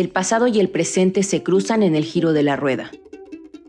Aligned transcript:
el 0.00 0.08
pasado 0.08 0.46
y 0.46 0.58
el 0.60 0.70
presente 0.70 1.22
se 1.22 1.42
cruzan 1.42 1.82
en 1.82 1.94
el 1.94 2.04
giro 2.04 2.32
de 2.32 2.42
la 2.42 2.56
rueda. 2.56 2.90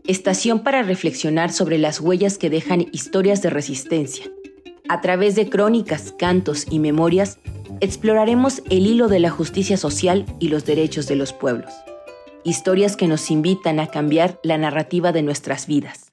Estación 0.06 0.60
para 0.60 0.82
reflexionar 0.82 1.52
sobre 1.52 1.76
las 1.76 2.00
huellas 2.00 2.38
que 2.38 2.48
dejan 2.48 2.86
historias 2.90 3.42
de 3.42 3.50
resistencia. 3.50 4.24
A 4.88 5.02
través 5.02 5.34
de 5.34 5.50
crónicas, 5.50 6.14
cantos 6.18 6.66
y 6.70 6.78
memorias, 6.78 7.38
exploraremos 7.80 8.62
el 8.70 8.86
hilo 8.86 9.08
de 9.08 9.20
la 9.20 9.28
justicia 9.28 9.76
social 9.76 10.24
y 10.40 10.48
los 10.48 10.64
derechos 10.64 11.06
de 11.06 11.16
los 11.16 11.34
pueblos. 11.34 11.70
Historias 12.44 12.96
que 12.96 13.08
nos 13.08 13.30
invitan 13.30 13.78
a 13.78 13.88
cambiar 13.88 14.40
la 14.42 14.56
narrativa 14.56 15.12
de 15.12 15.22
nuestras 15.22 15.66
vidas. 15.66 16.12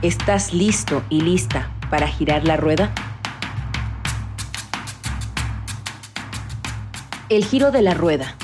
¿Estás 0.00 0.54
listo 0.54 1.02
y 1.10 1.20
lista 1.20 1.70
para 1.90 2.08
girar 2.08 2.46
la 2.46 2.56
rueda? 2.56 2.94
El 7.34 7.44
giro 7.44 7.72
de 7.72 7.82
la 7.82 7.94
rueda. 7.94 8.36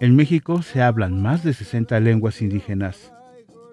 En 0.00 0.16
México 0.16 0.62
se 0.62 0.80
hablan 0.80 1.20
más 1.20 1.44
de 1.44 1.52
60 1.52 2.00
lenguas 2.00 2.40
indígenas, 2.40 3.12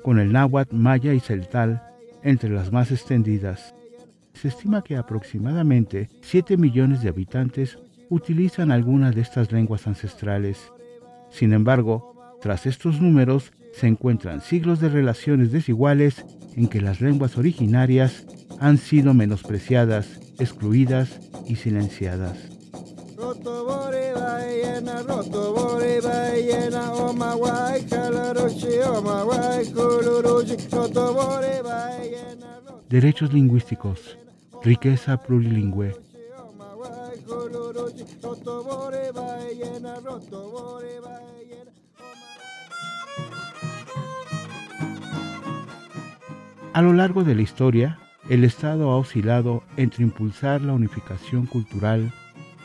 con 0.03 0.19
el 0.19 0.33
náhuatl, 0.33 0.75
maya 0.75 1.13
y 1.13 1.21
celtal 1.21 1.81
entre 2.21 2.49
las 2.49 2.73
más 2.73 2.91
extendidas. 2.91 3.73
Se 4.33 4.49
estima 4.49 4.83
que 4.83 4.97
aproximadamente 4.97 6.09
7 6.21 6.57
millones 6.57 7.01
de 7.01 7.07
habitantes 7.07 7.77
utilizan 8.11 8.71
alguna 8.71 9.11
de 9.11 9.21
estas 9.21 9.51
lenguas 9.53 9.87
ancestrales. 9.87 10.71
Sin 11.31 11.53
embargo, 11.53 12.13
tras 12.41 12.65
estos 12.65 12.99
números 13.01 13.53
se 13.71 13.87
encuentran 13.87 14.41
siglos 14.41 14.81
de 14.81 14.89
relaciones 14.89 15.53
desiguales 15.53 16.25
en 16.57 16.67
que 16.67 16.81
las 16.81 16.99
lenguas 16.99 17.37
originarias 17.37 18.25
han 18.59 18.77
sido 18.77 19.13
menospreciadas, 19.13 20.19
excluidas 20.39 21.21
y 21.47 21.55
silenciadas. 21.55 22.37
Derechos 32.89 33.31
lingüísticos, 33.31 34.17
riqueza 34.61 35.15
plurilingüe. 35.15 36.10
A 46.73 46.81
lo 46.81 46.93
largo 46.93 47.23
de 47.23 47.35
la 47.35 47.41
historia, 47.41 47.99
el 48.29 48.43
Estado 48.43 48.89
ha 48.91 48.97
oscilado 48.97 49.63
entre 49.77 50.03
impulsar 50.03 50.61
la 50.61 50.73
unificación 50.73 51.45
cultural, 51.45 52.11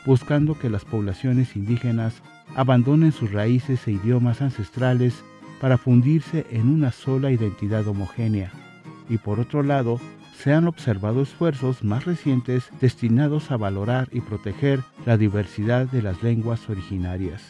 buscando 0.05 0.57
que 0.57 0.69
las 0.69 0.85
poblaciones 0.85 1.55
indígenas 1.55 2.21
abandonen 2.55 3.11
sus 3.11 3.31
raíces 3.31 3.87
e 3.87 3.91
idiomas 3.91 4.41
ancestrales 4.41 5.23
para 5.59 5.77
fundirse 5.77 6.45
en 6.49 6.69
una 6.69 6.91
sola 6.91 7.31
identidad 7.31 7.87
homogénea, 7.87 8.51
y 9.09 9.17
por 9.17 9.39
otro 9.39 9.61
lado, 9.61 9.99
se 10.37 10.53
han 10.53 10.67
observado 10.67 11.23
esfuerzos 11.23 11.83
más 11.83 12.05
recientes 12.05 12.69
destinados 12.79 13.49
a 13.49 13.57
valorar 13.57 14.07
y 14.11 14.21
proteger 14.21 14.81
la 15.05 15.17
diversidad 15.17 15.87
de 15.87 16.03
las 16.03 16.21
lenguas 16.21 16.69
originarias. 16.69 17.41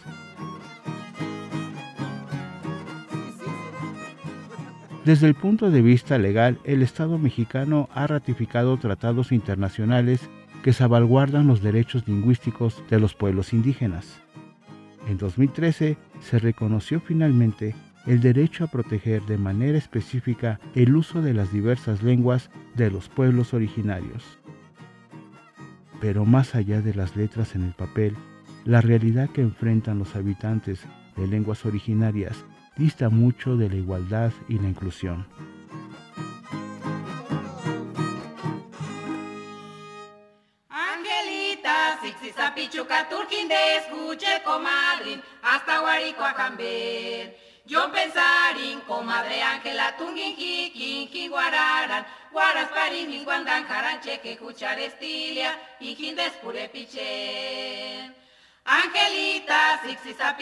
Desde 5.03 5.27
el 5.27 5.35
punto 5.35 5.69
de 5.69 5.81
vista 5.81 6.17
legal, 6.17 6.59
el 6.63 6.81
Estado 6.81 7.17
mexicano 7.17 7.89
ha 7.93 8.07
ratificado 8.07 8.77
tratados 8.77 9.31
internacionales 9.31 10.21
que 10.63 10.73
salvaguardan 10.73 11.47
los 11.47 11.61
derechos 11.61 12.07
lingüísticos 12.07 12.83
de 12.89 12.99
los 12.99 13.13
pueblos 13.13 13.53
indígenas. 13.53 14.21
En 15.07 15.17
2013 15.17 15.97
se 16.19 16.39
reconoció 16.39 16.99
finalmente 16.99 17.75
el 18.07 18.21
derecho 18.21 18.63
a 18.63 18.67
proteger 18.67 19.21
de 19.23 19.37
manera 19.37 19.77
específica 19.77 20.59
el 20.75 20.95
uso 20.95 21.21
de 21.21 21.33
las 21.33 21.51
diversas 21.51 22.01
lenguas 22.01 22.49
de 22.75 22.89
los 22.89 23.09
pueblos 23.09 23.53
originarios. 23.53 24.23
Pero 25.99 26.25
más 26.25 26.55
allá 26.55 26.81
de 26.81 26.93
las 26.93 27.17
letras 27.17 27.55
en 27.55 27.63
el 27.63 27.73
papel, 27.73 28.15
la 28.63 28.81
realidad 28.81 29.29
que 29.29 29.41
enfrentan 29.41 29.99
los 29.99 30.15
habitantes 30.15 30.81
de 31.17 31.27
lenguas 31.27 31.65
originarias 31.65 32.45
dista 32.77 33.09
mucho 33.09 33.57
de 33.57 33.69
la 33.69 33.75
igualdad 33.75 34.31
y 34.47 34.57
la 34.57 34.69
inclusión. 34.69 35.27
Hasta. 45.43 47.46
Yo 47.67 47.91
pensarín, 47.91 48.79
comadre 48.87 49.43
Ángela, 49.43 49.97
tungin, 49.97 50.37
jikin, 50.37 51.29
guararan, 51.29 52.07
guaras 52.31 52.69
parin, 52.69 53.25
guandan, 53.25 53.67
jaranche, 53.67 54.21
que 54.21 54.31
escuchar 54.31 54.79
estilia, 54.79 55.59
y 55.81 55.93
pure 56.41 56.69
pichen. 56.69 58.15
Angelita, 58.63 59.81
Sixisa 59.83 60.37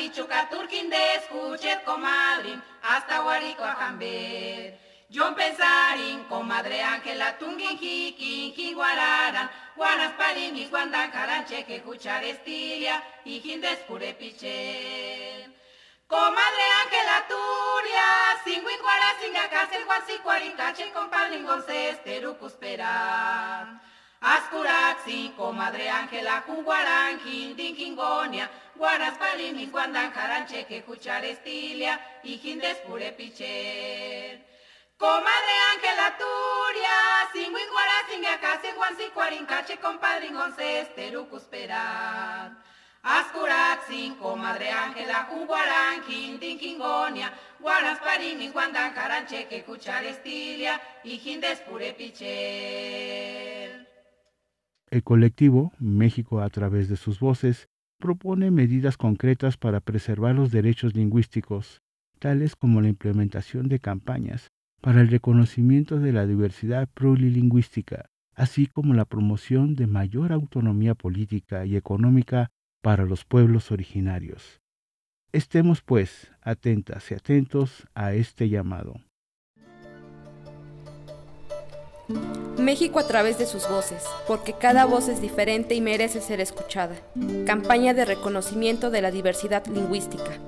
Turquinde, 0.52 1.16
escuchet, 1.16 1.84
comadre, 1.84 2.60
hasta 2.84 3.18
Guarico 3.22 3.64
a 3.64 3.74
Jamber. 3.74 4.78
Yo 5.10 5.36
pensarín, 5.36 6.26
comadre 6.26 6.84
Ángela, 6.84 7.40
Tungin, 7.40 7.76
Jikin, 7.80 8.76
Guararan, 8.76 9.50
Guanas, 9.76 10.12
Parinis, 10.12 10.70
Guandan, 10.70 11.10
Caranche, 11.10 11.66
que 11.66 11.78
escuchar 11.78 12.24
estilia, 12.24 13.04
y 13.24 13.40
Jindes, 13.40 13.80
Piche. 14.20 15.65
Comadre 16.08 16.66
Ángela 16.84 17.26
Turia, 17.28 18.08
Singüin, 18.44 18.80
Guara, 18.80 19.20
Singacas, 19.20 19.70
Guasi, 19.86 20.20
Cuaricache, 20.20 20.92
compadre, 20.92 21.42
Gonces, 21.42 22.04
Terucuspera. 22.04 23.82
Ascuraxi, 24.22 25.34
comadre 25.36 25.90
Ángela, 25.90 26.44
Junguarán, 26.48 27.20
Jingonia, 27.20 28.50
Guaras 28.76 29.18
Palimis, 29.18 29.72
Guandan, 29.72 30.12
Jaranche, 30.12 30.66
que 30.66 30.84
Estilia, 31.24 32.00
y 32.24 32.38
Jindes 32.38 32.78
Picher. 33.18 34.46
Comadre 34.98 35.56
Ángela 35.74 36.18
Turia, 36.18 37.30
Singuin 37.34 37.70
Guarasinga, 37.70 38.40
Casi, 38.40 38.72
Guansi, 38.72 39.10
Cuarincache, 39.14 39.80
compadre 39.80 40.30
Gonces, 40.30 40.94
Terucuspera. 40.96 42.64
Comadre 44.20 44.72
Ángela, 44.72 45.28
Junguarán, 45.30 46.02
Jingonia, 46.08 47.32
Guaras 47.62 48.00
Palimis, 48.00 48.52
Guandan, 48.52 48.94
Jaranche, 48.94 49.48
que 49.48 49.64
Estilia, 50.10 50.82
y. 51.04 51.22
El 54.90 55.04
colectivo, 55.04 55.72
México 55.80 56.42
a 56.42 56.50
través 56.50 56.90
de 56.90 56.98
sus 56.98 57.20
voces, 57.20 57.68
propone 58.00 58.50
medidas 58.50 58.98
concretas 58.98 59.58
para 59.58 59.80
preservar 59.80 60.36
los 60.36 60.52
derechos 60.52 60.96
lingüísticos, 60.96 61.82
tales 62.20 62.56
como 62.56 62.82
la 62.82 62.90
implementación 62.90 63.70
de 63.70 63.80
campañas 63.80 64.50
para 64.82 65.02
el 65.02 65.10
reconocimiento 65.10 66.00
de 66.00 66.12
la 66.12 66.26
diversidad 66.26 66.90
plurilingüística, 66.94 68.10
así 68.34 68.68
como 68.68 68.94
la 68.94 69.06
promoción 69.06 69.76
de 69.76 69.88
mayor 69.88 70.34
autonomía 70.34 70.96
política 70.96 71.66
y 71.66 71.76
económica 71.76 72.50
para 72.86 73.04
los 73.04 73.26
pueblos 73.26 73.72
originarios. 73.72 74.62
Estemos, 75.32 75.82
pues, 75.82 76.32
atentas 76.44 77.10
y 77.10 77.16
atentos 77.16 77.88
a 77.96 78.14
este 78.14 78.48
llamado. 78.48 79.02
México 82.60 83.00
a 83.00 83.08
través 83.08 83.40
de 83.40 83.48
sus 83.48 83.68
voces, 83.68 84.04
porque 84.28 84.54
cada 84.54 84.86
voz 84.86 85.08
es 85.08 85.20
diferente 85.20 85.74
y 85.74 85.82
merece 85.82 86.22
ser 86.22 86.40
escuchada. 86.40 86.96
Campaña 87.48 87.96
de 87.96 88.06
reconocimiento 88.06 88.92
de 88.92 89.02
la 89.02 89.10
diversidad 89.10 89.66
lingüística. 89.66 90.40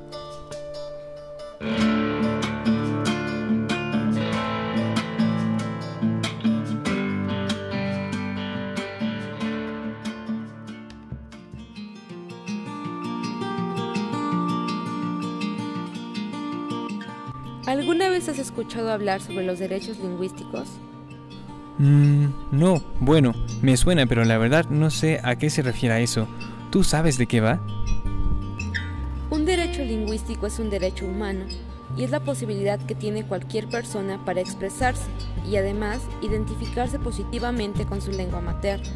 Has 18.41 18.47
escuchado 18.47 18.91
hablar 18.91 19.21
sobre 19.21 19.45
los 19.45 19.57
derechos 19.57 19.97
lingüísticos? 19.99 20.67
Mm, 21.79 22.27
no, 22.51 22.81
bueno, 22.99 23.33
me 23.61 23.77
suena, 23.77 24.05
pero 24.05 24.25
la 24.25 24.37
verdad 24.37 24.69
no 24.69 24.89
sé 24.89 25.19
a 25.23 25.35
qué 25.37 25.49
se 25.49 25.61
refiere 25.61 25.95
a 25.95 25.99
eso. 25.99 26.27
¿Tú 26.71 26.83
sabes 26.83 27.17
de 27.17 27.25
qué 27.25 27.41
va? 27.41 27.59
Un 29.29 29.45
derecho 29.45 29.83
lingüístico 29.83 30.47
es 30.47 30.59
un 30.59 30.69
derecho 30.69 31.05
humano 31.05 31.45
y 31.97 32.03
es 32.03 32.11
la 32.11 32.19
posibilidad 32.19 32.79
que 32.79 32.95
tiene 32.95 33.25
cualquier 33.25 33.67
persona 33.67 34.23
para 34.23 34.41
expresarse 34.41 35.05
y 35.49 35.55
además 35.55 35.99
identificarse 36.21 36.99
positivamente 36.99 37.85
con 37.85 38.01
su 38.01 38.11
lengua 38.11 38.41
materna, 38.41 38.89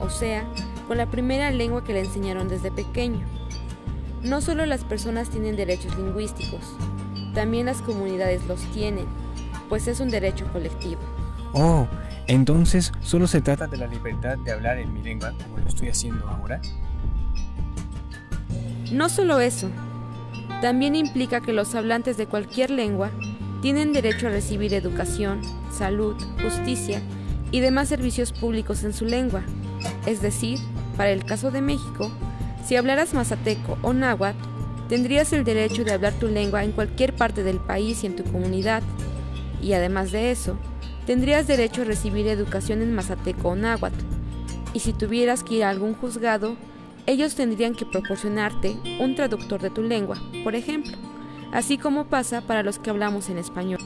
o 0.00 0.08
sea, 0.08 0.44
con 0.88 0.96
la 0.96 1.10
primera 1.10 1.50
lengua 1.50 1.84
que 1.84 1.92
le 1.92 2.00
enseñaron 2.00 2.48
desde 2.48 2.70
pequeño. 2.70 3.26
No 4.22 4.40
solo 4.40 4.64
las 4.64 4.84
personas 4.84 5.28
tienen 5.28 5.56
derechos 5.56 5.96
lingüísticos, 5.96 6.76
también 7.34 7.66
las 7.66 7.82
comunidades 7.82 8.46
los 8.46 8.60
tienen, 8.72 9.06
pues 9.68 9.88
es 9.88 10.00
un 10.00 10.08
derecho 10.08 10.46
colectivo. 10.52 11.00
Oh, 11.52 11.86
entonces 12.26 12.92
solo 13.00 13.26
se 13.26 13.40
trata 13.40 13.66
de 13.66 13.76
la 13.76 13.86
libertad 13.86 14.38
de 14.38 14.52
hablar 14.52 14.78
en 14.78 14.92
mi 14.92 15.02
lengua 15.02 15.32
como 15.42 15.58
lo 15.58 15.68
estoy 15.68 15.88
haciendo 15.88 16.26
ahora. 16.28 16.60
No 18.92 19.08
solo 19.08 19.40
eso, 19.40 19.68
también 20.60 20.94
implica 20.94 21.40
que 21.40 21.52
los 21.52 21.74
hablantes 21.74 22.16
de 22.16 22.26
cualquier 22.26 22.70
lengua 22.70 23.10
tienen 23.60 23.92
derecho 23.92 24.28
a 24.28 24.30
recibir 24.30 24.74
educación, 24.74 25.40
salud, 25.72 26.16
justicia 26.42 27.02
y 27.50 27.60
demás 27.60 27.88
servicios 27.88 28.32
públicos 28.32 28.84
en 28.84 28.92
su 28.92 29.04
lengua. 29.04 29.42
Es 30.06 30.22
decir, 30.22 30.58
para 30.96 31.10
el 31.10 31.24
caso 31.24 31.50
de 31.50 31.62
México, 31.62 32.10
si 32.64 32.76
hablaras 32.76 33.14
mazateco 33.14 33.78
o 33.82 33.92
náhuatl, 33.92 34.53
tendrías 34.88 35.32
el 35.32 35.44
derecho 35.44 35.84
de 35.84 35.92
hablar 35.92 36.12
tu 36.14 36.28
lengua 36.28 36.64
en 36.64 36.72
cualquier 36.72 37.14
parte 37.14 37.42
del 37.42 37.58
país 37.58 38.02
y 38.02 38.06
en 38.06 38.16
tu 38.16 38.24
comunidad. 38.24 38.82
Y 39.62 39.72
además 39.72 40.12
de 40.12 40.30
eso, 40.30 40.58
tendrías 41.06 41.46
derecho 41.46 41.82
a 41.82 41.86
recibir 41.86 42.26
educación 42.28 42.82
en 42.82 42.94
mazateco 42.94 43.50
o 43.50 43.56
náhuatl. 43.56 44.04
Y 44.72 44.80
si 44.80 44.92
tuvieras 44.92 45.42
que 45.42 45.56
ir 45.56 45.64
a 45.64 45.70
algún 45.70 45.94
juzgado, 45.94 46.56
ellos 47.06 47.34
tendrían 47.34 47.74
que 47.74 47.86
proporcionarte 47.86 48.76
un 48.98 49.14
traductor 49.14 49.60
de 49.60 49.70
tu 49.70 49.82
lengua, 49.82 50.16
por 50.42 50.54
ejemplo, 50.54 50.96
así 51.52 51.78
como 51.78 52.06
pasa 52.06 52.40
para 52.40 52.62
los 52.62 52.78
que 52.78 52.90
hablamos 52.90 53.28
en 53.28 53.38
español. 53.38 53.80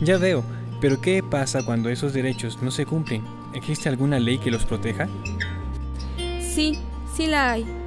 Ya 0.00 0.18
veo, 0.18 0.44
pero 0.80 1.00
¿qué 1.00 1.22
pasa 1.22 1.64
cuando 1.64 1.88
esos 1.88 2.12
derechos 2.12 2.60
no 2.62 2.70
se 2.70 2.84
cumplen? 2.84 3.22
¿Existe 3.54 3.88
alguna 3.88 4.18
ley 4.18 4.38
que 4.38 4.50
los 4.50 4.64
proteja? 4.64 5.08
Sí, 6.40 6.78
sí 7.14 7.26
la 7.26 7.52
hay. 7.52 7.85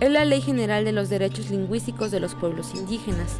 Es 0.00 0.10
la 0.10 0.24
Ley 0.24 0.40
General 0.40 0.82
de 0.82 0.92
los 0.92 1.10
Derechos 1.10 1.50
Lingüísticos 1.50 2.10
de 2.10 2.20
los 2.20 2.34
Pueblos 2.34 2.74
Indígenas. 2.74 3.36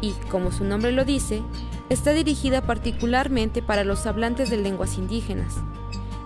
Y, 0.00 0.10
como 0.30 0.50
su 0.50 0.64
nombre 0.64 0.90
lo 0.90 1.04
dice, 1.04 1.42
está 1.88 2.12
dirigida 2.12 2.60
particularmente 2.62 3.62
para 3.62 3.84
los 3.84 4.04
hablantes 4.06 4.50
de 4.50 4.56
lenguas 4.56 4.98
indígenas. 4.98 5.54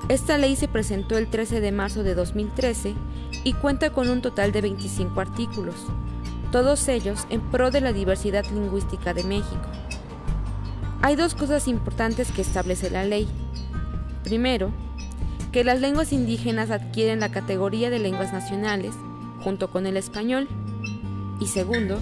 Esta 0.09 0.39
ley 0.39 0.57
se 0.57 0.67
presentó 0.67 1.19
el 1.19 1.29
13 1.29 1.61
de 1.61 1.73
marzo 1.73 2.03
de 2.03 2.15
2013 2.15 2.95
y 3.45 3.53
cuenta 3.53 3.93
con 3.93 4.09
un 4.09 4.23
total 4.23 4.51
de 4.51 4.63
25 4.63 5.21
artículos, 5.21 5.77
todos 6.51 6.89
ellos 6.89 7.27
en 7.29 7.43
pro 7.43 7.71
de 7.71 7.83
la 7.83 7.93
diversidad 7.93 8.47
lingüística 8.47 9.13
de 9.13 9.25
México. 9.25 9.69
Hay 11.03 11.17
dos 11.17 11.35
cosas 11.35 11.69
importantes 11.69 12.33
que 12.33 12.43
establece 12.43 12.91
la 12.91 13.05
ley. 13.05 13.29
Primero, 14.25 14.73
que 15.53 15.65
las 15.65 15.81
lenguas 15.81 16.13
indígenas 16.13 16.71
adquieren 16.71 17.21
la 17.21 17.31
categoría 17.31 17.91
de 17.91 17.99
lenguas 17.99 18.33
nacionales, 18.33 18.95
junto 19.43 19.71
con 19.71 19.87
el 19.87 19.97
español. 19.97 20.49
Y 21.41 21.47
segundo, 21.47 21.99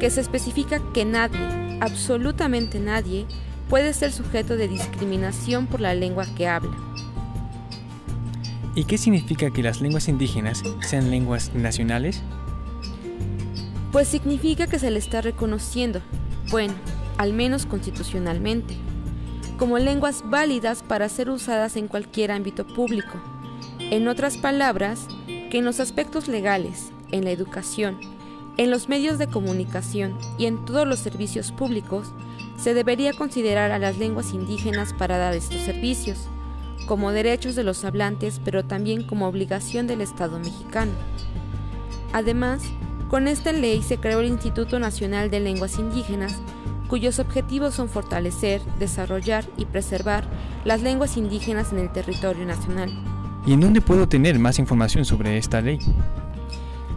que 0.00 0.10
se 0.10 0.20
especifica 0.20 0.80
que 0.92 1.04
nadie, 1.04 1.40
absolutamente 1.80 2.80
nadie, 2.80 3.26
puede 3.68 3.92
ser 3.92 4.12
sujeto 4.12 4.56
de 4.56 4.68
discriminación 4.68 5.66
por 5.66 5.80
la 5.80 5.94
lengua 5.94 6.26
que 6.36 6.48
habla. 6.48 6.76
¿Y 8.74 8.84
qué 8.84 8.96
significa 8.96 9.50
que 9.50 9.62
las 9.62 9.80
lenguas 9.80 10.08
indígenas 10.08 10.62
sean 10.80 11.10
lenguas 11.10 11.54
nacionales? 11.54 12.22
Pues 13.92 14.08
significa 14.08 14.66
que 14.66 14.78
se 14.78 14.90
le 14.90 14.98
está 14.98 15.20
reconociendo, 15.20 16.00
bueno, 16.50 16.72
al 17.18 17.34
menos 17.34 17.66
constitucionalmente, 17.66 18.74
como 19.58 19.78
lenguas 19.78 20.24
válidas 20.24 20.82
para 20.82 21.10
ser 21.10 21.28
usadas 21.28 21.76
en 21.76 21.88
cualquier 21.88 22.32
ámbito 22.32 22.66
público. 22.66 23.20
En 23.78 24.08
otras 24.08 24.38
palabras, 24.38 25.06
que 25.52 25.58
en 25.58 25.66
los 25.66 25.80
aspectos 25.80 26.28
legales, 26.28 26.92
en 27.10 27.24
la 27.24 27.30
educación, 27.30 27.98
en 28.56 28.70
los 28.70 28.88
medios 28.88 29.18
de 29.18 29.26
comunicación 29.26 30.16
y 30.38 30.46
en 30.46 30.64
todos 30.64 30.88
los 30.88 30.98
servicios 30.98 31.52
públicos, 31.52 32.10
se 32.56 32.72
debería 32.72 33.12
considerar 33.12 33.70
a 33.70 33.78
las 33.78 33.98
lenguas 33.98 34.32
indígenas 34.32 34.94
para 34.94 35.18
dar 35.18 35.34
estos 35.34 35.60
servicios 35.60 36.26
como 36.86 37.12
derechos 37.12 37.54
de 37.54 37.64
los 37.64 37.84
hablantes, 37.84 38.40
pero 38.42 38.64
también 38.64 39.02
como 39.02 39.28
obligación 39.28 39.86
del 39.86 40.00
Estado 40.00 40.38
mexicano. 40.38 40.92
Además, 42.14 42.62
con 43.10 43.28
esta 43.28 43.52
ley 43.52 43.82
se 43.82 43.98
creó 43.98 44.20
el 44.20 44.28
Instituto 44.28 44.78
Nacional 44.78 45.30
de 45.30 45.40
Lenguas 45.40 45.78
Indígenas, 45.78 46.34
cuyos 46.88 47.18
objetivos 47.18 47.74
son 47.74 47.90
fortalecer, 47.90 48.62
desarrollar 48.78 49.44
y 49.58 49.66
preservar 49.66 50.24
las 50.64 50.80
lenguas 50.80 51.18
indígenas 51.18 51.74
en 51.74 51.80
el 51.80 51.92
territorio 51.92 52.46
nacional. 52.46 53.11
¿Y 53.44 53.54
en 53.54 53.60
dónde 53.60 53.80
puedo 53.80 54.08
tener 54.08 54.38
más 54.38 54.58
información 54.58 55.04
sobre 55.04 55.36
esta 55.36 55.60
ley? 55.60 55.78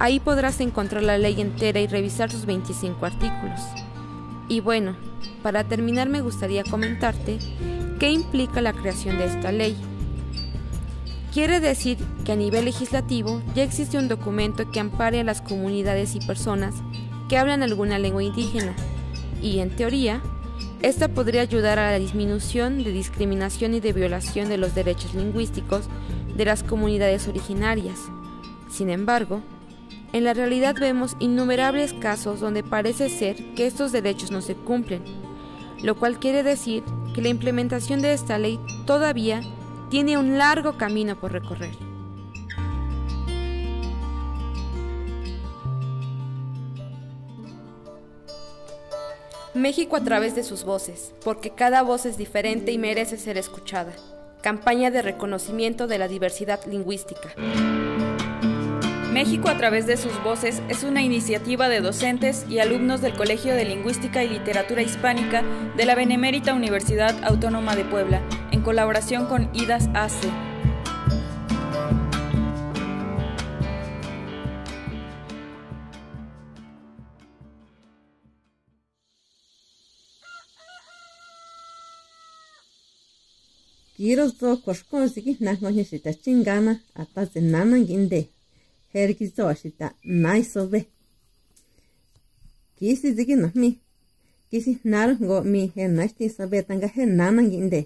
Ahí 0.01 0.19
podrás 0.19 0.61
encontrar 0.61 1.05
la 1.05 1.17
ley 1.17 1.41
entera 1.41 1.79
y 1.79 1.87
revisar 1.87 2.29
sus 2.29 2.45
25 2.45 3.07
artículos. 3.07 3.61
Y 4.49 4.59
bueno, 4.59 4.97
para 5.45 5.63
terminar 5.63 6.09
me 6.09 6.23
gustaría 6.23 6.65
comentarte 6.65 7.39
qué 8.01 8.11
implica 8.11 8.61
la 8.61 8.73
creación 8.73 9.19
de 9.19 9.27
esta 9.27 9.53
ley. 9.53 9.77
Quiere 11.33 11.61
decir 11.61 11.99
que 12.25 12.33
a 12.33 12.37
nivel 12.37 12.65
legislativo 12.65 13.41
ya 13.55 13.63
existe 13.63 13.97
un 13.97 14.09
documento 14.09 14.69
que 14.73 14.81
ampare 14.81 15.21
a 15.21 15.25
las 15.25 15.41
comunidades 15.41 16.17
y 16.17 16.27
personas 16.27 16.75
que 17.29 17.39
hablan 17.39 17.63
alguna 17.63 18.01
lengua 18.01 18.25
indígena 18.25 18.75
y, 19.43 19.59
en 19.59 19.75
teoría, 19.75 20.23
esta 20.81 21.09
podría 21.09 21.43
ayudar 21.43 21.79
a 21.79 21.91
la 21.91 21.99
disminución 21.99 22.83
de 22.83 22.93
discriminación 22.93 23.75
y 23.75 23.81
de 23.81 23.93
violación 23.93 24.49
de 24.49 24.57
los 24.57 24.75
derechos 24.75 25.15
lingüísticos 25.15 25.89
de 26.35 26.45
las 26.45 26.63
comunidades 26.63 27.29
originarias. 27.29 27.99
Sin 28.71 28.91
embargo, 28.91 29.43
en 30.13 30.25
la 30.25 30.35
realidad 30.35 30.75
vemos 30.79 31.17
innumerables 31.21 31.93
casos 31.95 32.41
donde 32.41 32.63
parece 32.63 33.09
ser 33.09 33.37
que 33.55 33.67
estos 33.67 33.93
derechos 33.93 34.31
no 34.31 34.41
se 34.41 34.55
cumplen, 34.55 35.03
lo 35.83 35.95
cual 35.97 36.19
quiere 36.19 36.43
decir 36.43 36.83
que 37.15 37.23
la 37.23 37.29
implementación 37.29 38.03
de 38.03 38.13
esta 38.13 38.39
ley 38.39 38.59
todavía 38.87 39.41
tiene 39.91 40.19
un 40.19 40.39
largo 40.39 40.77
camino 40.79 41.19
por 41.19 41.33
recorrer. 41.33 41.92
México 49.55 49.97
a 49.97 50.01
través 50.01 50.35
de 50.35 50.45
sus 50.45 50.65
voces, 50.65 51.13
porque 51.23 51.51
cada 51.51 51.83
voz 51.83 52.07
es 52.07 52.17
diferente 52.17 52.73
y 52.73 52.79
merece 52.79 53.19
ser 53.19 53.37
escuchada. 53.37 53.93
Campaña 54.41 54.91
de 54.91 55.03
reconocimiento 55.03 55.87
de 55.87 55.99
la 55.99 56.09
diversidad 56.09 56.65
lingüística. 56.65 57.29
México 59.13 59.51
a 59.51 59.59
través 59.59 59.87
de 59.87 59.99
sus 59.99 60.23
voces 60.23 60.63
es 60.71 60.85
una 60.85 61.03
iniciativa 61.03 61.69
de 61.69 61.83
docentes 61.83 62.47
y 62.49 62.61
alumnos 62.61 63.03
del 63.03 63.13
Colegio 63.13 63.55
de 63.55 63.67
Lingüística 63.67 64.25
y 64.25 64.31
Literatura 64.31 64.81
Hispánica 64.81 65.43
de 65.77 65.85
la 65.85 65.95
Benemérita 65.95 66.55
Universidad 66.55 67.15
Autónoma 67.23 67.77
de 67.77 67.85
Puebla, 67.85 68.23
en 68.53 68.63
colaboración 68.63 69.27
con 69.27 69.51
IDAS 69.55 69.91
AC. 69.93 70.52
Yirozo 84.03 84.49
koshkonsiki 84.65 85.33
nangonye 85.45 85.85
shita 85.91 86.13
chingana 86.23 86.73
atazi 87.03 87.41
nananginde 87.53 88.21
hergizo 88.93 89.55
shita 89.61 89.87
naisobe. 90.23 90.81
Kisi 92.77 93.09
ziki 93.17 93.35
nami, 93.43 93.71
kisi 94.51 94.73
narango 94.85 95.37
mi 95.53 95.61
he 95.75 95.83
nashti 95.99 96.25
sobe 96.37 96.59
tanga 96.67 96.89
he 96.95 97.03
nananginde 97.07 97.81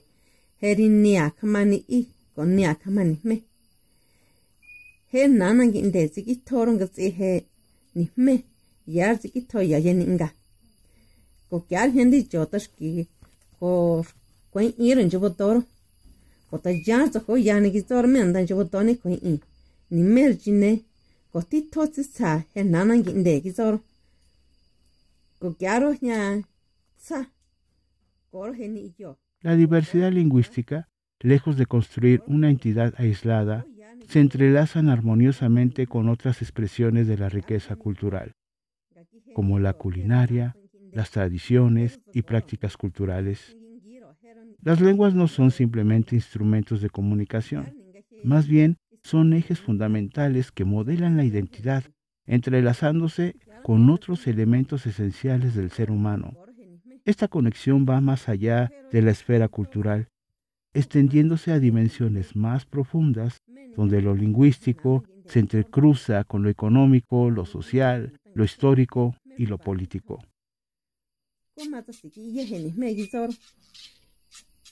heri 0.61 0.87
niya 1.03 1.25
kamani 1.39 1.79
i 1.99 2.01
ko 2.35 2.43
niya 2.57 2.73
kamani 2.83 3.17
me. 3.29 3.37
He 5.13 5.21
nananginde 5.41 6.01
ziki 6.15 6.35
toronga 6.49 6.87
zi 6.95 7.11
he 7.19 7.31
nihme 7.97 8.35
yar 8.87 9.15
ziki 9.23 9.41
to 9.51 9.59
yayeni 9.73 10.05
inga. 10.11 10.29
Ko 11.51 11.57
kyar 11.69 11.89
hendi 11.97 12.19
jotoshki 12.33 13.07
ko 13.59 13.69
kwen 14.53 14.73
irin 14.79 15.11
jubo 15.11 15.29
toro. 15.41 15.63
La 29.41 29.57
diversidad 29.57 30.13
lingüística, 30.13 30.89
lejos 31.21 31.57
de 31.57 31.67
construir 31.67 32.23
una 32.27 32.51
entidad 32.51 32.95
aislada, 32.97 33.67
se 34.09 34.21
entrelazan 34.21 34.89
armoniosamente 34.89 35.87
con 35.87 36.09
otras 36.09 36.43
expresiones 36.43 37.07
de 37.07 37.19
la 37.19 37.29
riqueza 37.29 37.77
cultural, 37.77 38.33
como 39.35 39.59
la 39.59 39.75
culinaria, 39.75 40.57
las 40.93 41.11
tradiciones 41.11 42.01
y 42.13 42.23
prácticas 42.23 42.77
culturales. 42.77 43.57
Las 44.67 44.81
lenguas 44.81 45.15
no 45.15 45.29
son 45.29 45.53
simplemente 45.53 46.17
instrumentos 46.17 46.81
de 46.81 46.91
comunicación, 46.91 47.73
más 48.25 48.49
bien 48.49 48.79
son 49.05 49.33
ejes 49.33 49.61
fundamentales 49.61 50.51
que 50.51 50.65
modelan 50.65 51.17
la 51.17 51.25
identidad, 51.25 51.85
entrelazándose 52.27 53.37
con 53.63 53.89
otros 53.91 54.27
elementos 54.27 54.85
esenciales 54.87 55.55
del 55.55 55.71
ser 55.71 55.93
humano. 55.93 56.33
Esta 57.05 57.29
conexión 57.29 57.87
va 57.89 58.01
más 58.01 58.29
allá 58.29 58.73
de 58.91 59.03
la 59.03 59.13
esfera 59.13 59.47
cultural, 59.47 60.09
extendiéndose 60.75 61.53
a 61.53 61.61
dimensiones 61.61 62.35
más 62.35 62.67
profundas, 62.67 63.39
donde 63.77 64.03
lo 64.03 64.17
lingüístico 64.17 65.05
se 65.27 65.39
entrecruza 65.39 66.25
con 66.25 66.43
lo 66.43 66.49
económico, 66.49 67.31
lo 67.31 67.47
social, 67.47 68.19
lo 68.35 68.43
histórico 68.43 69.15
y 69.39 69.47
lo 69.47 69.59
político. 69.59 70.25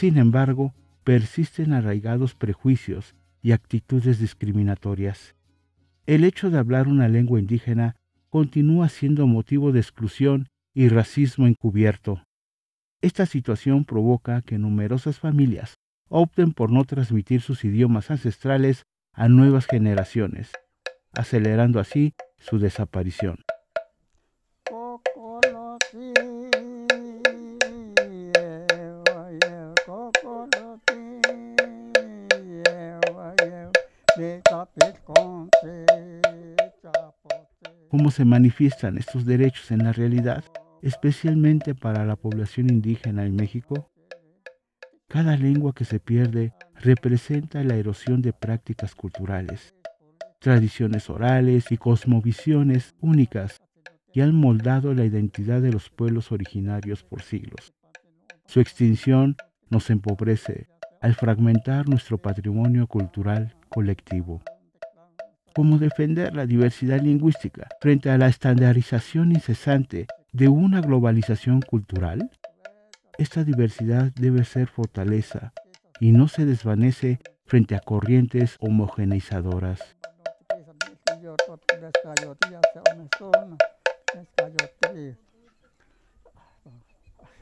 Sin 0.00 0.16
embargo, 0.16 0.72
persisten 1.04 1.74
arraigados 1.74 2.34
prejuicios 2.34 3.14
y 3.42 3.52
actitudes 3.52 4.18
discriminatorias. 4.18 5.34
El 6.06 6.24
hecho 6.24 6.48
de 6.48 6.56
hablar 6.56 6.88
una 6.88 7.06
lengua 7.06 7.38
indígena 7.38 7.96
continúa 8.30 8.88
siendo 8.88 9.26
motivo 9.26 9.72
de 9.72 9.80
exclusión 9.80 10.48
y 10.72 10.88
racismo 10.88 11.46
encubierto. 11.46 12.24
Esta 13.02 13.26
situación 13.26 13.84
provoca 13.84 14.40
que 14.40 14.56
numerosas 14.56 15.18
familias 15.18 15.74
opten 16.08 16.54
por 16.54 16.72
no 16.72 16.86
transmitir 16.86 17.42
sus 17.42 17.62
idiomas 17.66 18.10
ancestrales 18.10 18.84
a 19.12 19.28
nuevas 19.28 19.66
generaciones, 19.66 20.50
acelerando 21.12 21.78
así 21.78 22.14
su 22.38 22.58
desaparición. 22.58 23.36
¿Cómo 38.10 38.16
se 38.16 38.24
manifiestan 38.24 38.98
estos 38.98 39.24
derechos 39.24 39.70
en 39.70 39.84
la 39.84 39.92
realidad, 39.92 40.42
especialmente 40.82 41.76
para 41.76 42.04
la 42.04 42.16
población 42.16 42.68
indígena 42.68 43.24
en 43.24 43.36
México? 43.36 43.88
Cada 45.06 45.36
lengua 45.36 45.72
que 45.72 45.84
se 45.84 46.00
pierde 46.00 46.52
representa 46.74 47.62
la 47.62 47.76
erosión 47.76 48.20
de 48.20 48.32
prácticas 48.32 48.96
culturales, 48.96 49.76
tradiciones 50.40 51.08
orales 51.08 51.70
y 51.70 51.76
cosmovisiones 51.76 52.96
únicas 53.00 53.60
que 54.12 54.22
han 54.22 54.34
moldado 54.34 54.92
la 54.92 55.04
identidad 55.04 55.62
de 55.62 55.70
los 55.70 55.88
pueblos 55.88 56.32
originarios 56.32 57.04
por 57.04 57.22
siglos. 57.22 57.72
Su 58.44 58.58
extinción 58.58 59.36
nos 59.68 59.88
empobrece 59.88 60.66
al 61.00 61.14
fragmentar 61.14 61.88
nuestro 61.88 62.18
patrimonio 62.18 62.88
cultural 62.88 63.54
colectivo. 63.68 64.42
¿Cómo 65.54 65.78
defender 65.78 66.34
la 66.34 66.46
diversidad 66.46 67.00
lingüística 67.00 67.68
frente 67.80 68.10
a 68.10 68.18
la 68.18 68.28
estandarización 68.28 69.32
incesante 69.32 70.06
de 70.32 70.48
una 70.48 70.80
globalización 70.80 71.60
cultural? 71.60 72.30
Esta 73.18 73.42
diversidad 73.42 74.12
debe 74.14 74.44
ser 74.44 74.68
fortaleza 74.68 75.52
y 75.98 76.12
no 76.12 76.28
se 76.28 76.46
desvanece 76.46 77.18
frente 77.44 77.74
a 77.74 77.80
corrientes 77.80 78.56
homogeneizadoras. 78.60 79.96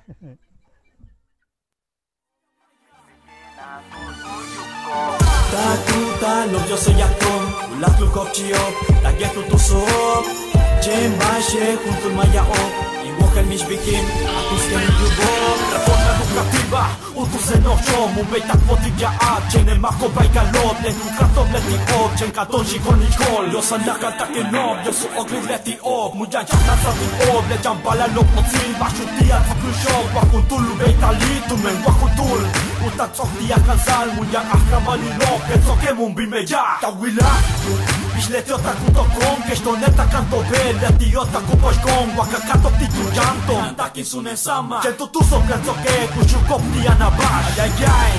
Takuta 5.50 6.46
no 6.52 6.58
yo 6.68 6.76
soy 6.76 7.00
actor 7.00 7.40
La 7.80 7.88
tu 7.96 8.06
kopchio 8.10 8.62
La 9.02 9.12
getu 9.12 9.42
tu 9.50 9.58
so 9.58 9.82
Jem 10.82 11.12
bashe 11.18 11.78
junto 11.82 12.08
maya 12.16 12.42
o 12.42 12.88
Mujer 13.18 13.44
mich 13.46 13.64
bikin 13.68 14.04
Atus 14.38 14.64
κατήβα 16.36 16.84
Ούτου 17.18 17.38
σε 17.46 17.56
νοχτώ 17.64 18.00
μου 18.12 18.22
με 18.30 18.38
τα 18.48 18.56
φωτικά 18.66 19.10
άτια 19.34 19.60
Ναι 19.66 19.74
μ' 19.82 19.88
ακόμα 19.92 20.20
η 20.28 20.30
καλό 20.38 20.66
Ναι 20.82 20.90
νου 20.98 21.08
κρατώ 21.16 21.42
με 21.52 21.58
την 21.66 21.80
όπια 22.00 22.24
Εν 22.26 22.32
κατών 22.38 22.62
γυγόν 22.70 22.96
λιγό 23.02 23.32
Λιώσα 23.50 23.76
να 23.86 23.94
κατά 24.02 24.26
και 24.34 24.42
νόμιο. 24.52 24.92
Σου 24.98 25.08
όγκλη 25.20 25.40
δε 25.48 25.58
τη 25.66 25.74
όπ 25.96 26.10
Μου 26.16 26.24
για 26.30 26.42
γιάννα 26.48 26.74
σαν 26.82 26.94
την 27.00 27.10
όπια 27.34 27.56
Κι 27.62 27.68
αν 27.72 27.78
πάλα 27.84 28.06
λόγω 28.16 28.40
τσίμπα 28.48 28.86
Σου 28.96 29.04
τι 29.14 29.24
αν 29.36 29.42
θα 29.48 29.54
πλουσιώ 29.60 29.96
Βάχουν 30.14 30.42
τούλου 30.48 30.74
με 30.78 30.86
Ιταλί 30.94 31.34
του 31.48 31.56
με 31.64 31.70
Βάχουν 31.84 32.10
τούλ. 32.18 32.42
Ούτ 32.82 32.94
τα 32.98 33.06
τσόχτια 33.12 33.58
καζάλ 33.66 34.08
μου 34.14 34.22
για 34.30 34.42
αχραμπανιλό 34.54 35.32
Πετσό 35.46 35.74
και 35.82 35.90
μου 35.96 36.06
μπει 36.14 36.24
με 36.32 36.40
γιά 36.48 36.64
Τα 36.82 36.88
γουιλά. 36.96 37.32
Biex 38.18 38.30
li 38.34 38.40
tjot 38.42 38.64
akun.com 38.66 39.42
Kiex 39.46 39.60
tonnet 39.62 40.00
accanto 40.02 40.38
bella 40.50 40.88
Tijot 40.98 41.36
akun.com 41.38 42.16
Waka 42.18 42.40
kato 42.48 42.72
ptitu 42.74 43.04
ġanto 43.14 43.58
Ndak 43.76 44.00
insun 44.02 44.26
insama 44.26 44.80
Ċentu 44.82 45.06
tu 45.14 45.22
sopra 45.22 45.58
zokke 45.62 45.94
Kuxu 46.16 46.40
kopti 46.50 46.82
għana 46.82 47.12
bax 47.14 47.60
Ajajaj 47.62 48.18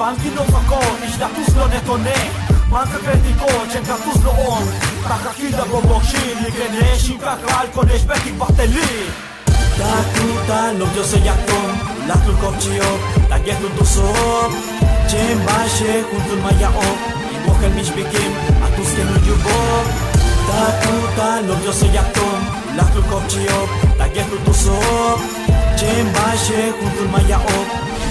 Banki 0.00 0.32
no 0.32 0.48
fakon 0.48 1.04
Ish 1.04 1.20
da 1.20 1.28
tuslo 1.36 1.68
netone 1.74 2.16
Manka 2.72 3.04
krediko 3.04 3.52
Ċenka 3.74 4.00
tuslo 4.06 4.32
on 4.48 4.72
Taka 5.04 5.36
kida 5.36 5.68
bobokxin 5.68 6.32
Li 6.40 6.56
grenexin 6.56 7.20
kakal 7.20 7.68
Konex 7.76 8.08
betik 8.08 8.40
battelin 8.40 9.12
Takuta 9.76 10.62
lub 10.80 10.96
jo 10.96 11.04
se 11.04 11.20
jakton 11.20 11.82
Laklu 12.08 12.40
kopċio 12.40 12.94
Tagjeklu 13.28 13.76
tusop 13.76 14.62
Ċen 15.04 15.50
baxe 15.50 16.00
Kuntul 16.08 16.48
maja 16.48 16.72
op 16.80 17.21
La 23.32 23.38
tu 23.38 23.48
kopchio 23.48 23.68
Ta 23.98 24.06
getu 24.08 24.36
tu 24.44 24.52
so 24.52 24.76
Chen 25.76 26.12
bashe 26.12 26.72
Juntul 26.78 27.08
maya 27.08 27.38
o 27.38 27.58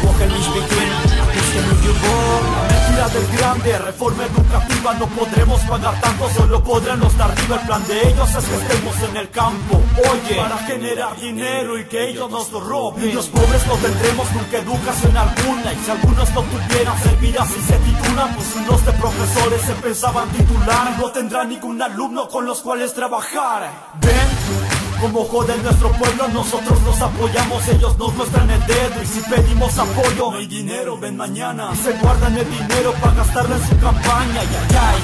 Mujer 0.04 0.30
mich 0.30 0.50
bikim 0.54 0.90
Atus 1.22 1.48
que 1.54 1.62
no 1.62 1.74
yubo 1.84 2.62
Mentira 2.92 3.08
del 3.10 3.38
grande, 3.38 3.78
reforma 3.78 4.24
educativa. 4.26 4.94
No 4.94 5.08
podremos 5.08 5.62
pagar 5.62 6.00
tanto, 6.02 6.30
solo 6.30 6.64
podrán 6.64 7.00
los 7.00 7.16
de 7.18 7.24
arriba. 7.24 7.56
El 7.60 7.68
plan 7.68 7.88
de 7.88 8.08
ellos 8.10 8.30
es 8.36 8.46
que 8.46 8.56
estemos 8.56 8.96
en 9.10 9.18
el 9.18 9.30
campo. 9.30 9.82
Oye, 10.12 10.36
para 10.36 10.58
generar 10.60 11.20
dinero 11.20 11.78
y 11.78 11.86
que 11.86 12.10
ellos 12.10 12.30
nos 12.30 12.52
lo 12.52 12.60
roben. 12.60 13.10
Y 13.10 13.12
los 13.14 13.28
pobres 13.28 13.66
no 13.68 13.76
tendremos 13.76 14.32
nunca 14.34 14.58
educación 14.58 15.18
alguna. 15.18 15.74
Y 15.74 15.78
si 15.84 15.92
algunos 15.92 16.30
no 16.32 16.42
tuvieran 16.44 17.04
servirá 17.04 17.46
si 17.46 17.62
se 17.62 17.78
titulan. 17.78 18.36
Pues 18.36 18.56
unos 18.56 18.86
de 18.86 18.92
profesores 18.94 19.62
se 19.62 19.74
pensaban 19.74 20.30
titular. 20.30 20.98
No 21.00 21.12
tendrán 21.12 21.50
ningún 21.50 21.82
alumno 21.82 22.28
con 22.28 22.46
los 22.46 22.62
cuales 22.62 22.94
trabajar. 22.94 23.72
Ven 24.02 24.71
Como 25.02 25.26
joden 25.26 25.64
nuestro 25.64 25.92
pueblo, 25.94 26.28
nosotros 26.28 26.80
los 26.84 27.02
apoyamos, 27.02 27.68
ellos 27.70 27.98
nos 27.98 28.14
muestran 28.14 28.52
el 28.52 28.66
dedo 28.68 29.02
y 29.02 29.06
si 29.08 29.20
pedimos 29.22 29.76
apoyo, 29.80 30.30
no 30.32 30.38
hay 30.38 30.46
dinero, 30.46 30.96
ven 30.96 31.18
mañana. 31.18 31.76
se 31.76 31.92
guardan 31.94 32.38
el 32.38 32.48
dinero 32.48 32.94
para 33.02 33.16
gastarlo 33.16 33.56
en 33.56 33.68
su 33.68 33.78
campaña, 33.80 34.42
ay, 34.42 34.48
ay, 34.60 34.78
ay. 34.80 35.02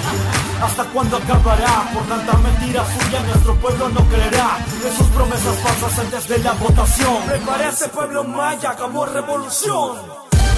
¿Hasta 0.61 0.83
cuándo 0.85 1.17
acabará? 1.17 1.89
Por 1.95 2.03
tanta 2.03 2.33
mentira 2.37 2.85
suya, 2.85 3.23
nuestro 3.23 3.55
pueblo 3.55 3.89
no 3.89 4.01
creerá 4.07 4.59
en 4.85 4.97
sus 4.97 5.07
promesas 5.07 5.55
falsas 5.63 5.99
antes 5.99 6.27
de 6.27 6.37
la 6.39 6.53
votación. 6.53 7.17
Prepare 7.25 7.69
ese 7.69 7.89
pueblo 7.89 8.23
maya, 8.23 8.75
como 8.75 9.03
revolución. 9.03 9.97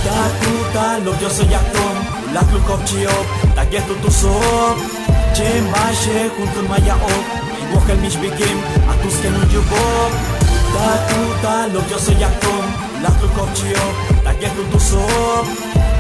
Tatuta 0.04 1.00
lo 1.00 1.20
yo 1.20 1.30
soy 1.30 1.54
actor 1.54 1.96
La 2.34 2.40
club 2.40 2.64
kopchio 2.66 3.10
Ta 3.54 3.66
getu 3.66 3.94
tu 3.96 4.10
sop 4.10 4.78
Chem 5.34 5.70
bashe 5.72 6.30
juntul 6.38 6.70
maya 6.70 6.96
op 6.96 7.39
Iwohel 7.70 7.98
mish 8.02 8.18
bikim 8.18 8.58
Atus 8.90 9.16
que 9.22 9.30
no 9.30 9.42
yubop 9.54 10.12
Tatuta 10.74 11.68
lo 11.74 11.82
yo 11.90 11.98
soy 12.00 12.24
actor 12.24 12.66
La 13.04 13.10
club 13.18 13.34
kopchio 13.38 13.86
Ta 14.24 14.34
getu 14.42 14.64
tu 14.72 14.80
sop 14.80 15.46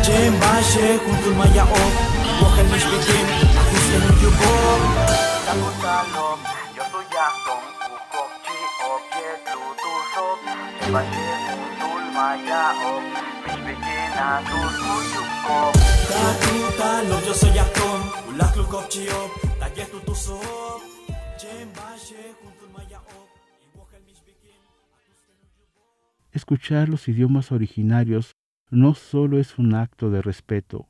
Chem 0.01 0.33
bashe 0.41 0.97
juntul 1.05 1.35
maya 1.37 1.63
op 1.63 1.93
Iwohel 2.25 2.67
mish 2.73 2.87
bikim 2.89 3.27
Atus 3.61 3.85
que 3.89 3.97
no 4.01 4.09
yubop 4.21 4.81
Tatuta 5.45 5.95
lo 6.13 6.27
yo 6.77 6.83
soy 6.91 7.17
actor 7.27 7.61
Ukopchio 7.93 8.91
Pietlu 9.13 9.69
tu 9.81 9.91
sop 10.13 10.39
Chem 10.81 10.93
bashe 10.93 11.25
juntul 11.45 12.03
maya 12.17 12.63
op 12.81 13.29
Escuchar 26.31 26.89
los 26.89 27.07
idiomas 27.07 27.51
originarios 27.51 28.33
no 28.69 28.93
solo 28.93 29.39
es 29.39 29.57
un 29.57 29.73
acto 29.73 30.09
de 30.09 30.21
respeto, 30.21 30.89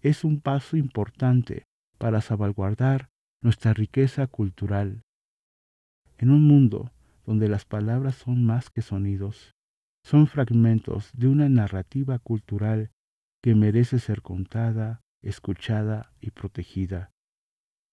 es 0.00 0.24
un 0.24 0.40
paso 0.40 0.78
importante 0.78 1.66
para 1.98 2.22
salvaguardar 2.22 3.10
nuestra 3.42 3.74
riqueza 3.74 4.26
cultural. 4.26 5.02
En 6.16 6.30
un 6.30 6.46
mundo 6.46 6.90
donde 7.26 7.48
las 7.48 7.66
palabras 7.66 8.14
son 8.14 8.44
más 8.44 8.70
que 8.70 8.80
sonidos, 8.80 9.52
son 10.02 10.26
fragmentos 10.26 11.10
de 11.12 11.28
una 11.28 11.48
narrativa 11.50 12.18
cultural 12.18 12.90
que 13.42 13.54
merece 13.54 13.98
ser 13.98 14.22
contada, 14.22 15.02
escuchada 15.22 16.12
y 16.20 16.30
protegida. 16.30 17.10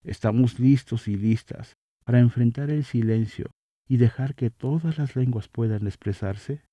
Estamos 0.04 0.60
listos 0.60 1.08
y 1.08 1.16
listas 1.16 1.76
para 2.04 2.20
enfrentar 2.20 2.70
el 2.70 2.84
silencio 2.84 3.52
y 3.88 3.98
dejar 3.98 4.36
que 4.36 4.50
todas 4.50 4.98
las 4.98 5.16
lenguas 5.16 5.48
puedan 5.48 5.88
expresarse. 5.88 6.64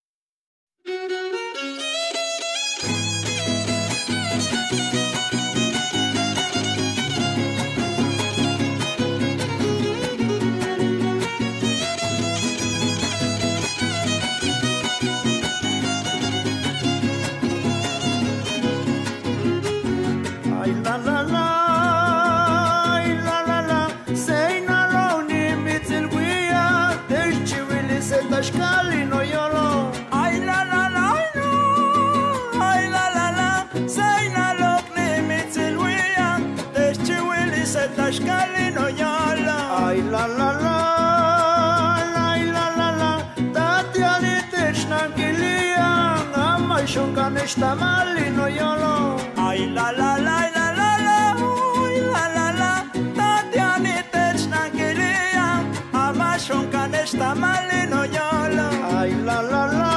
está 47.59 47.75
mal 47.75 48.17
y 48.17 48.31
no 48.31 48.49
lloro. 48.49 49.17
Ay, 49.37 49.67
la, 49.67 49.91
la, 49.91 50.17
la, 50.17 50.49
la, 50.57 50.67
la, 50.79 50.91
la, 51.07 51.37
uy, 51.43 51.95
la, 52.13 52.25
la, 52.37 52.53
la. 52.53 52.73
Tatiana 53.17 53.97
tets 54.13 54.47
na 54.47 54.71
quería, 54.71 55.65
amashon 55.93 56.71
can 56.71 56.95
está 56.95 57.35
mal 57.35 57.69
y 57.81 57.91
no 57.91 58.05
lloro. 58.05 58.69
Ay, 58.97 59.13
la, 59.27 59.43
la, 59.43 59.63
la, 59.79 59.93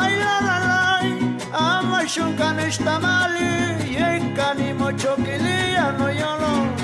ay, 0.00 0.12
la, 0.24 0.34
la, 0.48 0.56
la, 0.68 0.82
amashon 1.78 2.36
can 2.36 2.60
está 2.60 2.98
mal 2.98 3.32
y 3.88 3.96
en 3.96 4.34
canimo 4.34 4.92
choquilía 4.92 5.92
no 5.98 6.08
lloro. 6.12 6.81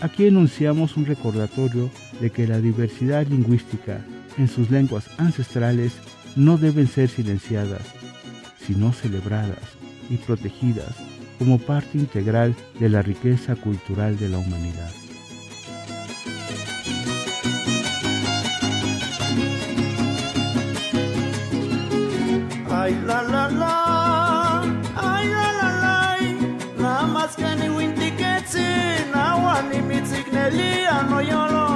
Aquí 0.00 0.26
enunciamos 0.26 0.96
un 0.96 1.06
recordatorio 1.06 1.90
de 2.20 2.30
que 2.30 2.46
la 2.46 2.60
diversidad 2.60 3.26
lingüística 3.26 4.00
en 4.38 4.48
sus 4.48 4.70
lenguas 4.70 5.10
ancestrales 5.18 5.92
no 6.36 6.56
deben 6.56 6.86
ser 6.86 7.08
silenciadas, 7.08 7.82
sino 8.64 8.92
celebradas 8.92 9.58
y 10.10 10.16
protegidas 10.18 11.03
como 11.38 11.58
parte 11.58 11.98
integral 11.98 12.54
de 12.78 12.88
la 12.88 13.02
riqueza 13.02 13.56
cultural 13.56 14.18
de 14.18 14.28
la 14.28 14.38
humanidad. 14.38 14.90
Ay, 22.70 23.00
la, 23.06 23.22
la, 23.22 23.48
la, 23.48 24.64
la, 25.32 26.16
la, 26.78 27.06
más 27.06 27.36
que 27.36 27.56
ni 27.56 27.68
winti 27.68 28.10
que 28.12 28.42
ano 30.90 31.20
yolo. 31.20 31.73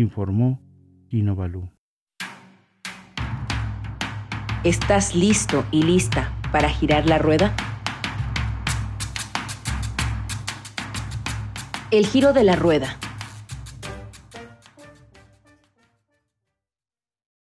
Informó 0.00 0.60
Kino 1.08 1.34
Balú. 1.36 1.70
¿Estás 4.64 5.14
listo 5.14 5.64
y 5.70 5.82
lista 5.82 6.32
para 6.52 6.68
girar 6.68 7.06
la 7.06 7.18
rueda? 7.18 7.54
El 11.90 12.06
giro 12.06 12.32
de 12.32 12.44
la 12.44 12.56
rueda 12.56 12.96